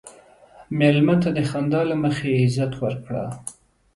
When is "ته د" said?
1.23-1.39